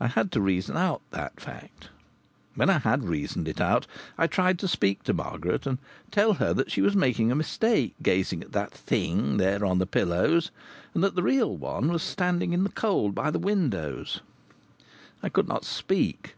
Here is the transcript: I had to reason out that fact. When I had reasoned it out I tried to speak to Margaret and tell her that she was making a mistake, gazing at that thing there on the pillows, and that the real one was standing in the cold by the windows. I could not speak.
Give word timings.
I 0.00 0.08
had 0.08 0.32
to 0.32 0.40
reason 0.40 0.76
out 0.76 1.02
that 1.12 1.38
fact. 1.38 1.88
When 2.56 2.68
I 2.68 2.78
had 2.80 3.04
reasoned 3.04 3.46
it 3.46 3.60
out 3.60 3.86
I 4.18 4.26
tried 4.26 4.58
to 4.58 4.66
speak 4.66 5.04
to 5.04 5.12
Margaret 5.14 5.68
and 5.68 5.78
tell 6.10 6.32
her 6.32 6.52
that 6.52 6.72
she 6.72 6.80
was 6.80 6.96
making 6.96 7.30
a 7.30 7.36
mistake, 7.36 7.94
gazing 8.02 8.42
at 8.42 8.50
that 8.50 8.72
thing 8.72 9.36
there 9.36 9.64
on 9.64 9.78
the 9.78 9.86
pillows, 9.86 10.50
and 10.94 11.04
that 11.04 11.14
the 11.14 11.22
real 11.22 11.56
one 11.56 11.92
was 11.92 12.02
standing 12.02 12.52
in 12.52 12.64
the 12.64 12.70
cold 12.70 13.14
by 13.14 13.30
the 13.30 13.38
windows. 13.38 14.20
I 15.22 15.28
could 15.28 15.46
not 15.46 15.64
speak. 15.64 16.34